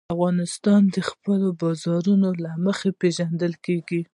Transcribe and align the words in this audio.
افغانستان 0.15 0.81
د 0.95 0.97
خپلو 1.09 1.47
بارانونو 1.61 2.29
له 2.43 2.51
مخې 2.65 2.89
پېژندل 2.99 3.53
کېږي. 3.65 4.01